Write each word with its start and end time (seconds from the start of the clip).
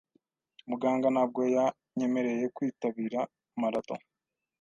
Muganga 0.69 1.07
ntabwo 1.15 1.39
yanyemereye 1.55 2.45
kwitabira 2.55 3.19
marato. 3.61 3.95